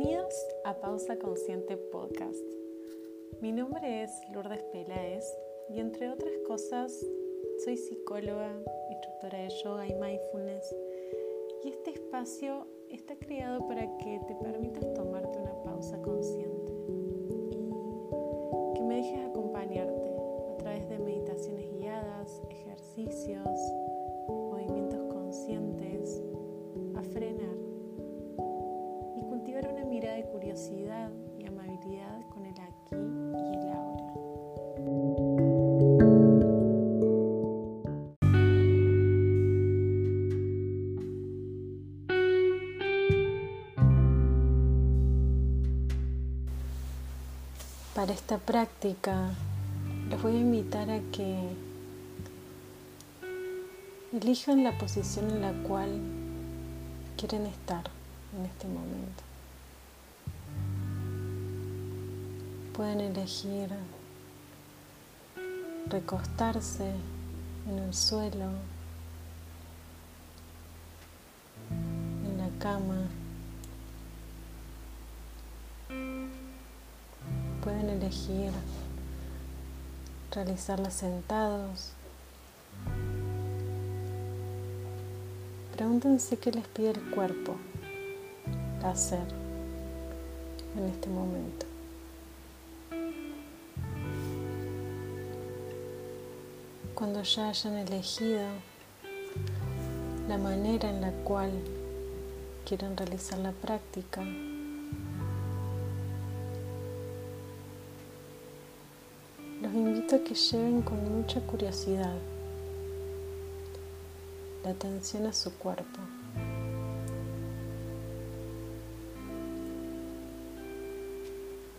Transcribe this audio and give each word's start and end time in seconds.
Bienvenidos 0.00 0.34
a 0.64 0.80
Pausa 0.80 1.18
Consciente 1.18 1.76
Podcast. 1.76 2.42
Mi 3.42 3.52
nombre 3.52 4.02
es 4.02 4.10
Lourdes 4.32 4.62
Peláez 4.72 5.22
y 5.68 5.78
entre 5.78 6.08
otras 6.08 6.32
cosas 6.48 7.06
soy 7.62 7.76
psicóloga, 7.76 8.50
instructora 8.90 9.42
de 9.42 9.50
yoga 9.62 9.86
y 9.86 9.94
mindfulness 9.96 10.74
y 11.64 11.68
este 11.68 11.90
espacio 11.90 12.66
está 12.88 13.14
creado 13.16 13.68
para 13.68 13.82
que 13.98 14.18
te 14.26 14.34
permitas 14.36 14.90
tomarte 14.94 15.38
una 15.38 15.62
pausa 15.64 16.00
consciente 16.00 16.72
y 18.70 18.72
que 18.76 18.82
me 18.82 18.96
dejes 18.96 19.28
acompañarte 19.28 20.16
a 20.50 20.56
través 20.56 20.88
de 20.88 20.98
meditaciones 20.98 21.70
guiadas, 21.74 22.40
ejercicios, 22.48 23.60
Para 48.00 48.14
esta 48.14 48.38
práctica 48.38 49.28
les 50.08 50.22
voy 50.22 50.34
a 50.34 50.40
invitar 50.40 50.88
a 50.90 51.00
que 51.12 51.50
elijan 54.10 54.64
la 54.64 54.78
posición 54.78 55.28
en 55.28 55.42
la 55.42 55.52
cual 55.68 56.00
quieren 57.18 57.44
estar 57.44 57.84
en 58.34 58.46
este 58.46 58.68
momento. 58.68 59.22
Pueden 62.72 63.02
elegir 63.02 63.68
recostarse 65.90 66.94
en 67.68 67.78
el 67.80 67.92
suelo, 67.92 68.48
en 71.70 72.38
la 72.38 72.48
cama. 72.58 73.19
Elegir 78.10 78.52
realizarla 80.32 80.90
sentados. 80.90 81.92
Pregúntense 85.76 86.36
qué 86.36 86.50
les 86.50 86.66
pide 86.66 86.90
el 86.90 87.10
cuerpo 87.10 87.54
hacer 88.82 89.26
en 90.76 90.84
este 90.88 91.08
momento. 91.08 91.66
Cuando 96.94 97.22
ya 97.22 97.48
hayan 97.48 97.74
elegido 97.78 98.42
la 100.28 100.36
manera 100.36 100.90
en 100.90 101.00
la 101.00 101.12
cual 101.24 101.50
quieren 102.66 102.96
realizar 102.96 103.38
la 103.38 103.52
práctica, 103.52 104.22
los 109.70 109.76
invito 109.76 110.16
a 110.16 110.18
que 110.18 110.34
lleven 110.34 110.82
con 110.82 111.16
mucha 111.16 111.40
curiosidad 111.40 112.16
la 114.64 114.70
atención 114.70 115.26
a 115.26 115.32
su 115.32 115.52
cuerpo. 115.54 116.00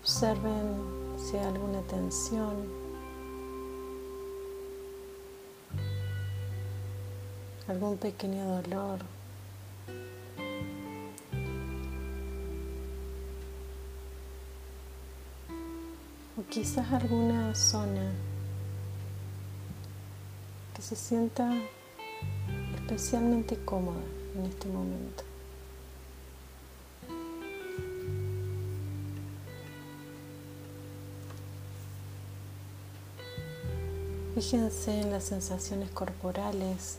Observen 0.02 1.18
si 1.18 1.38
hay 1.38 1.46
alguna 1.46 1.82
tensión. 1.82 2.82
algún 7.68 7.96
pequeño 7.98 8.62
dolor. 8.62 9.00
O 16.38 16.44
quizás 16.44 16.92
alguna 16.94 17.54
zona 17.54 18.12
que 20.74 20.82
se 20.82 20.96
sienta 20.96 21.52
especialmente 22.76 23.58
cómoda 23.66 24.00
en 24.36 24.46
este 24.46 24.68
momento. 24.68 25.24
Fíjense 34.34 35.02
en 35.02 35.12
las 35.12 35.26
sensaciones 35.26 35.92
corporales. 35.92 36.98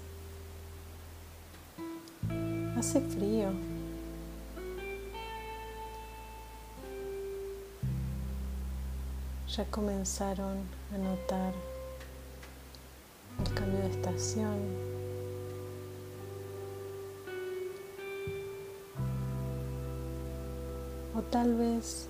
Hace 2.77 3.01
frío. 3.01 3.72
Ya 9.55 9.67
comenzaron 9.67 10.67
a 10.95 10.97
notar 10.97 11.53
el 13.39 13.53
cambio 13.53 13.81
de 13.81 13.91
estación. 13.91 14.59
O 21.15 21.21
tal 21.31 21.55
vez 21.55 22.09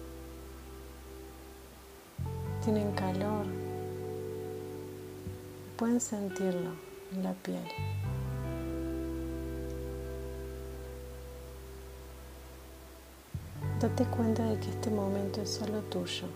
tienen 2.63 2.93
calor. 2.93 3.45
Pueden 5.77 6.01
sentirlo 6.01 6.71
en 7.13 7.25
la 7.25 7.33
piel. 7.33 7.67
Date 13.81 14.05
cuenta 14.05 14.45
de 14.45 14.61
que 14.61 14.69
este 14.71 14.91
momento 14.91 15.43
es 15.43 15.51
solo 15.51 15.81
tuyo, 15.91 16.29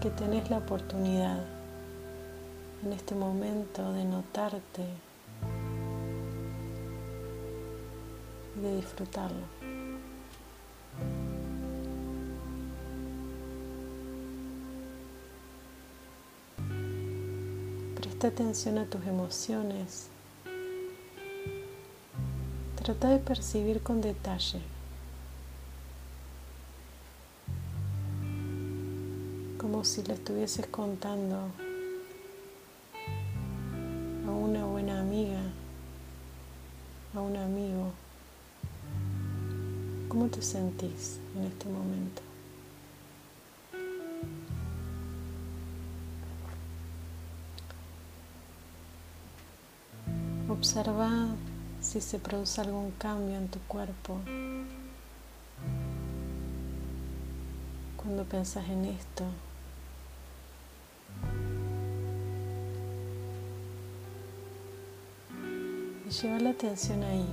que 0.00 0.10
tenés 0.10 0.50
la 0.50 0.58
oportunidad 0.58 1.38
en 2.84 2.92
este 2.92 3.14
momento 3.14 3.92
de 3.92 4.04
notarte 4.04 4.82
y 8.56 8.60
de 8.60 8.76
disfrutarlo. 8.76 9.46
Presta 17.96 18.28
atención 18.28 18.78
a 18.78 18.84
tus 18.84 19.04
emociones. 19.06 20.08
Trata 22.76 23.08
de 23.10 23.18
percibir 23.18 23.82
con 23.82 24.00
detalle. 24.00 24.75
Como 29.76 29.84
si 29.84 30.02
le 30.04 30.14
estuvieses 30.14 30.66
contando 30.68 31.50
a 34.26 34.30
una 34.30 34.64
buena 34.64 35.00
amiga, 35.00 35.42
a 37.14 37.20
un 37.20 37.36
amigo. 37.36 37.92
¿Cómo 40.08 40.28
te 40.28 40.40
sentís 40.40 41.20
en 41.36 41.44
este 41.44 41.68
momento? 41.68 42.22
Observa 50.48 51.10
si 51.82 52.00
se 52.00 52.18
produce 52.18 52.62
algún 52.62 52.92
cambio 52.92 53.36
en 53.36 53.48
tu 53.48 53.58
cuerpo 53.68 54.20
cuando 57.98 58.24
pensás 58.24 58.66
en 58.70 58.86
esto. 58.86 59.24
Lleva 66.22 66.38
la 66.38 66.50
atención 66.50 67.02
ahí. 67.02 67.26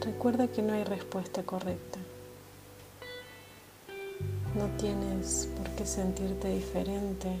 Recuerda 0.00 0.48
que 0.48 0.62
no 0.62 0.72
hay 0.72 0.84
respuesta 0.84 1.42
correcta. 1.42 1.98
No 4.54 4.66
tienes 4.78 5.48
por 5.56 5.68
qué 5.70 5.84
sentirte 5.84 6.48
diferente. 6.48 7.38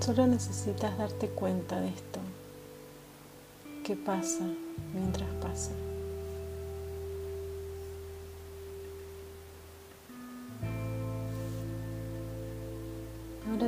Solo 0.00 0.26
necesitas 0.26 0.96
darte 0.98 1.28
cuenta 1.28 1.80
de 1.80 1.88
esto. 1.88 2.20
¿Qué 3.84 3.96
pasa 3.96 4.44
mientras 4.94 5.28
pasa? 5.40 5.72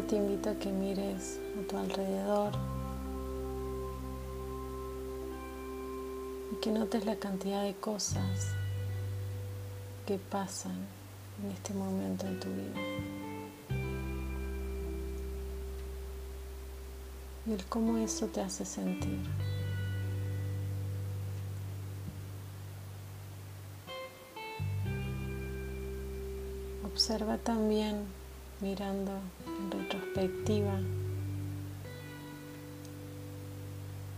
Te 0.08 0.16
invito 0.16 0.48
a 0.48 0.54
que 0.54 0.70
mires 0.72 1.38
a 1.58 1.68
tu 1.68 1.76
alrededor 1.76 2.52
y 6.50 6.56
que 6.62 6.70
notes 6.70 7.04
la 7.04 7.16
cantidad 7.16 7.62
de 7.62 7.74
cosas 7.74 8.54
que 10.06 10.16
pasan 10.16 10.78
en 11.42 11.50
este 11.50 11.74
momento 11.74 12.26
en 12.26 12.40
tu 12.40 12.48
vida. 12.48 12.80
Y 17.46 17.52
el 17.52 17.64
cómo 17.66 17.98
eso 17.98 18.28
te 18.28 18.40
hace 18.40 18.64
sentir. 18.64 19.20
Observa 26.86 27.36
también 27.36 28.06
mirando 28.60 29.12
en 29.46 29.70
retrospectiva 29.70 30.78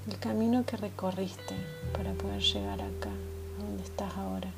el 0.09 0.19
camino 0.19 0.65
que 0.65 0.77
recorriste 0.77 1.55
para 1.93 2.13
poder 2.15 2.41
llegar 2.41 2.81
acá, 2.81 3.11
a 3.11 3.63
donde 3.63 3.83
estás 3.83 4.17
ahora. 4.17 4.51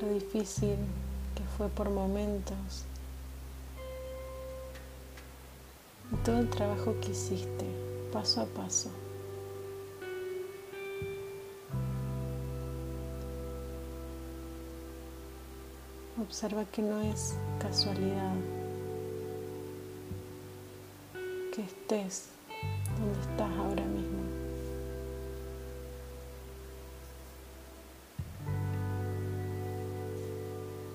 Lo 0.00 0.12
difícil 0.12 0.76
que 1.34 1.42
fue 1.56 1.68
por 1.68 1.88
momentos 1.88 2.84
todo 6.24 6.38
el 6.38 6.50
trabajo 6.50 6.94
que 7.00 7.10
hiciste 7.10 7.66
paso 8.12 8.42
a 8.42 8.46
paso. 8.46 8.90
Observa 16.26 16.64
que 16.64 16.82
no 16.82 17.00
es 17.02 17.36
casualidad 17.60 18.34
que 21.54 21.62
estés 21.62 22.30
donde 22.98 23.20
estás 23.20 23.50
ahora 23.58 23.84
mismo. 23.84 24.22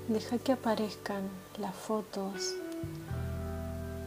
Deja 0.10 0.38
que 0.38 0.51
aparezcan 0.51 1.24
las 1.57 1.75
fotos 1.75 2.54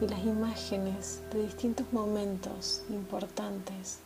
y 0.01 0.07
las 0.07 0.19
imágenes 0.19 1.21
de 1.33 1.41
distintos 1.41 1.91
momentos 1.91 2.83
importantes 2.89 3.97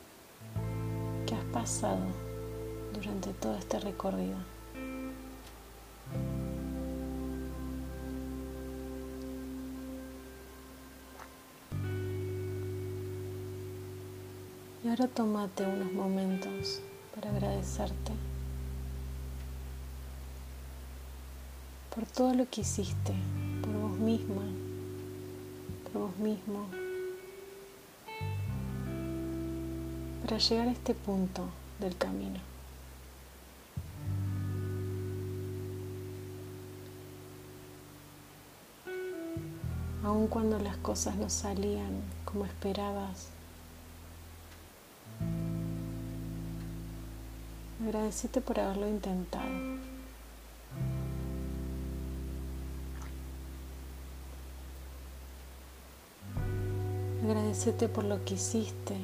que 1.27 1.35
has 1.35 1.45
pasado 1.51 2.05
durante 2.93 3.33
todo 3.33 3.57
este 3.57 3.77
recorrido. 3.81 4.58
Ahora 14.89 15.07
tómate 15.07 15.67
unos 15.67 15.91
momentos 15.93 16.81
para 17.13 17.29
agradecerte 17.29 18.11
por 21.93 22.07
todo 22.07 22.33
lo 22.33 22.49
que 22.49 22.61
hiciste, 22.61 23.13
por 23.61 23.71
vos 23.71 23.99
misma, 23.99 24.41
por 25.83 26.01
vos 26.01 26.17
mismo, 26.17 26.65
para 30.23 30.39
llegar 30.39 30.67
a 30.67 30.71
este 30.71 30.95
punto 30.95 31.43
del 31.79 31.95
camino. 31.95 32.39
Aun 40.03 40.25
cuando 40.25 40.57
las 40.57 40.77
cosas 40.77 41.15
no 41.15 41.29
salían 41.29 42.01
como 42.25 42.45
esperabas, 42.45 43.29
Agradecete 47.81 48.41
por 48.41 48.59
haberlo 48.59 48.89
intentado. 48.89 49.45
Agradecete 57.23 57.87
por 57.87 58.03
lo 58.03 58.25
que 58.25 58.33
hiciste, 58.33 58.97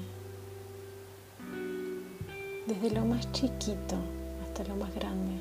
desde 2.68 2.92
lo 2.92 3.06
más 3.06 3.32
chiquito 3.32 3.96
hasta 4.44 4.66
lo 4.66 4.76
más 4.76 4.94
grande. 4.94 5.40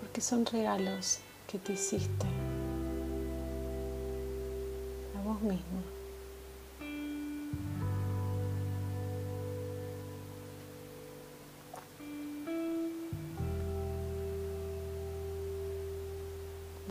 Porque 0.00 0.20
son 0.20 0.44
regalos 0.44 1.20
que 1.46 1.58
te 1.58 1.74
hiciste 1.74 2.26
a 5.16 5.22
vos 5.22 5.40
mismo. 5.42 5.99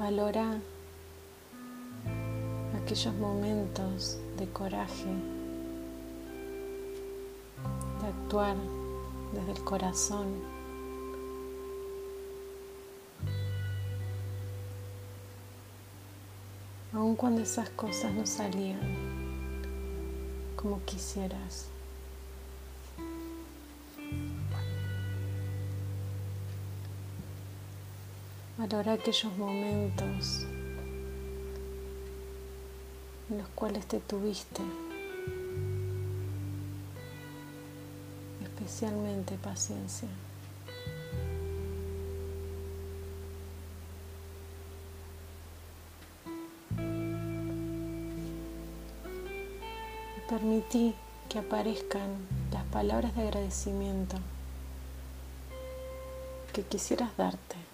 Valora 0.09 0.59
aquellos 2.81 3.13
momentos 3.13 4.17
de 4.39 4.47
coraje, 4.47 5.05
de 8.01 8.07
actuar 8.07 8.55
desde 9.33 9.51
el 9.51 9.63
corazón. 9.63 10.33
Aun 16.91 17.15
cuando 17.15 17.41
esas 17.41 17.69
cosas 17.69 18.11
no 18.11 18.25
salían 18.25 18.79
como 20.55 20.83
quisieras. 20.85 21.67
Valora 28.59 28.91
aquellos 28.91 29.37
momentos 29.37 30.45
en 33.29 33.37
los 33.37 33.47
cuales 33.55 33.85
te 33.85 34.01
tuviste, 34.01 34.61
especialmente 38.43 39.37
paciencia. 39.37 40.09
Permití 50.29 50.95
que 51.29 51.39
aparezcan 51.39 52.27
las 52.51 52.65
palabras 52.65 53.15
de 53.15 53.21
agradecimiento 53.21 54.17
que 56.51 56.63
quisieras 56.63 57.15
darte. 57.15 57.68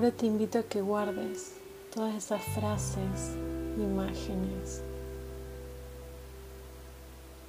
Ahora 0.00 0.16
te 0.16 0.24
invito 0.24 0.58
a 0.58 0.62
que 0.62 0.80
guardes 0.80 1.56
todas 1.94 2.14
esas 2.14 2.40
frases, 2.54 3.36
imágenes, 3.76 4.80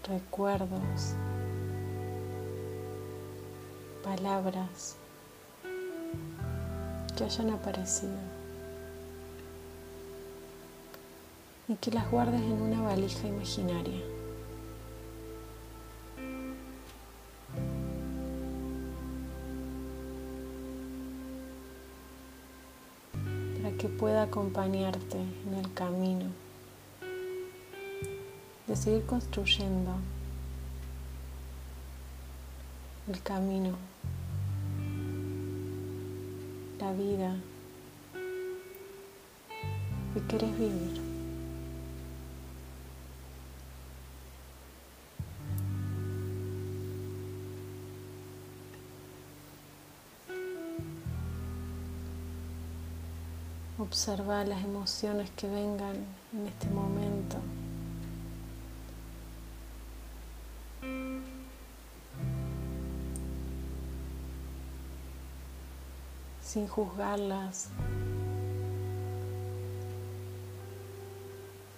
recuerdos, 0.05 1.13
palabras 4.03 4.97
que 7.15 7.23
hayan 7.23 7.51
aparecido 7.51 8.19
y 11.69 11.75
que 11.75 11.91
las 11.91 12.11
guardes 12.11 12.41
en 12.41 12.61
una 12.61 12.81
valija 12.81 13.29
imaginaria. 13.29 14.20
Que 23.81 23.89
pueda 23.89 24.21
acompañarte 24.21 25.17
en 25.17 25.55
el 25.55 25.73
camino 25.73 26.27
de 28.67 28.75
seguir 28.75 29.03
construyendo 29.07 29.95
el 33.07 33.19
camino, 33.23 33.75
la 36.79 36.93
vida 36.93 37.35
que 40.13 40.19
quieres 40.27 40.59
vivir. 40.59 41.10
Observa 53.81 54.43
las 54.43 54.63
emociones 54.63 55.31
que 55.31 55.47
vengan 55.47 55.95
en 56.33 56.45
este 56.45 56.69
momento. 56.69 57.37
sin 66.43 66.67
juzgarlas, 66.67 67.69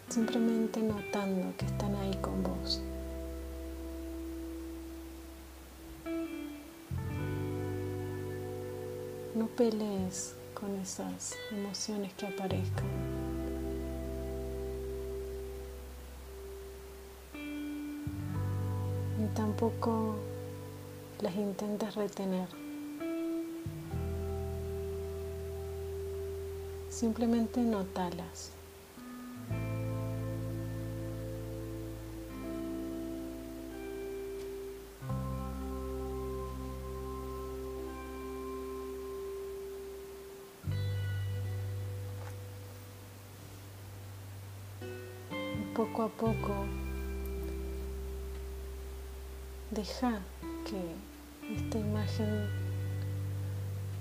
simplemente 0.10 0.82
notando 0.82 1.56
que 1.58 1.68
están 1.68 1.96
ahí 1.96 2.18
con 2.24 2.42
vos. 2.42 2.82
No 9.36 9.46
pelees 9.46 10.36
con 10.64 10.80
esas 10.80 11.36
emociones 11.52 12.14
que 12.14 12.26
aparezcan. 12.26 12.86
Ni 19.20 19.28
tampoco 19.36 20.16
las 21.20 21.36
intentes 21.36 21.94
retener. 21.96 22.48
Simplemente 26.90 27.60
notalas. 27.60 28.54
Poco 45.74 46.04
a 46.04 46.08
poco 46.08 46.54
deja 49.72 50.20
que 50.70 51.56
esta 51.56 51.80
imagen 51.80 52.48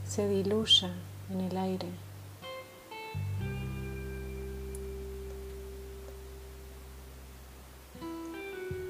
se 0.07 0.29
diluya 0.29 0.91
en 1.31 1.41
el 1.41 1.57
aire. 1.57 1.89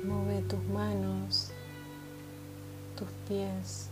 Mueve 0.04 0.42
tus 0.48 0.62
manos, 0.64 1.52
tus 2.98 3.08
pies. 3.28 3.90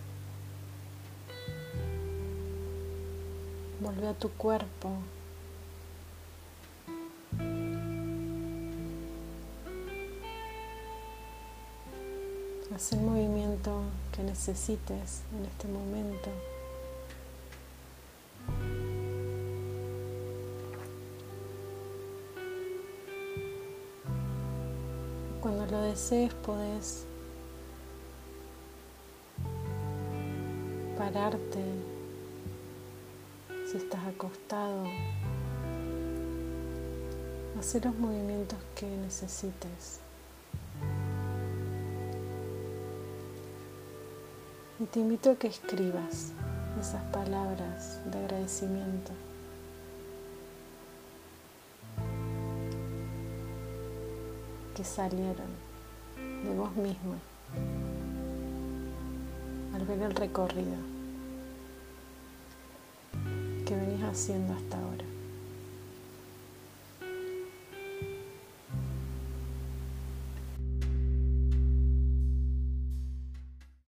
Vuelve 3.80 4.08
a 4.08 4.14
tu 4.14 4.28
cuerpo. 4.30 4.96
Haz 12.80 12.94
el 12.94 13.00
movimiento 13.00 13.82
que 14.10 14.22
necesites 14.22 15.20
en 15.36 15.44
este 15.44 15.68
momento. 15.68 16.30
Cuando 25.42 25.66
lo 25.66 25.82
desees 25.82 26.32
podés 26.32 27.04
pararte 30.96 31.62
si 33.70 33.76
estás 33.76 34.06
acostado, 34.06 34.84
hacer 37.58 37.84
los 37.84 37.94
movimientos 37.96 38.58
que 38.74 38.86
necesites. 38.86 40.00
Y 44.80 44.84
te 44.86 45.00
invito 45.00 45.30
a 45.30 45.36
que 45.36 45.46
escribas 45.46 46.32
esas 46.80 47.02
palabras 47.12 48.00
de 48.10 48.18
agradecimiento. 48.18 49.12
que 54.74 54.84
salieron 54.84 55.50
de 56.16 56.54
vos 56.54 56.74
misma 56.76 57.18
al 59.74 59.84
ver 59.84 60.00
el 60.00 60.14
recorrido 60.14 60.78
que 63.66 63.76
venís 63.76 64.02
haciendo 64.04 64.54
hasta 64.54 64.78
ahora. 64.78 65.09